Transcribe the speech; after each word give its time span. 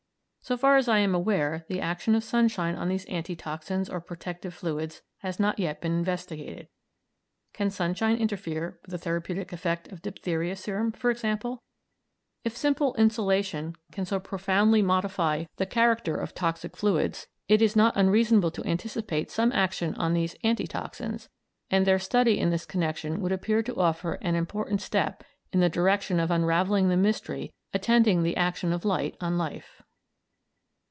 So 0.43 0.57
far 0.57 0.75
as 0.75 0.87
I 0.89 0.97
am 0.97 1.13
aware, 1.15 1.65
the 1.69 1.79
action 1.79 2.15
of 2.15 2.23
sunshine 2.23 2.75
on 2.75 2.89
these 2.89 3.05
anti 3.05 3.35
toxins 3.35 3.87
or 3.87 4.01
protective 4.01 4.55
fluids 4.55 5.03
has 5.19 5.39
not 5.39 5.59
yet 5.59 5.79
been 5.79 5.91
investigated. 5.93 6.67
Can 7.53 7.69
sunshine 7.69 8.17
interfere 8.17 8.79
with 8.81 8.89
the 8.89 8.97
therapeutic 8.97 9.53
effect 9.53 9.91
of 9.91 10.01
diphtheria 10.01 10.55
serum, 10.55 10.91
for 10.93 11.11
example? 11.11 11.61
If 12.43 12.57
simple 12.57 12.95
insolation 12.95 13.75
can 13.91 14.03
so 14.03 14.19
profoundly 14.19 14.81
modify 14.81 15.45
the 15.57 15.67
character 15.67 16.15
of 16.17 16.33
toxic 16.33 16.75
fluids, 16.75 17.27
it 17.47 17.61
is 17.61 17.75
not 17.75 17.95
unreasonable 17.95 18.51
to 18.51 18.65
anticipate 18.65 19.29
some 19.29 19.51
action 19.51 19.93
on 19.95 20.13
these 20.15 20.35
anti 20.43 20.65
toxins, 20.65 21.29
and 21.69 21.85
their 21.85 21.99
study 21.99 22.39
in 22.39 22.49
this 22.49 22.65
connection 22.65 23.21
would 23.21 23.31
appear 23.31 23.61
to 23.61 23.77
offer 23.79 24.13
an 24.15 24.33
important 24.33 24.81
step 24.81 25.23
in 25.53 25.59
the 25.59 25.69
direction 25.69 26.19
of 26.19 26.31
unravelling 26.31 26.89
the 26.89 26.97
mystery 26.97 27.53
attending 27.75 28.23
the 28.23 28.35
action 28.35 28.73
of 28.73 28.83
light 28.83 29.15
on 29.21 29.37
life. 29.37 29.83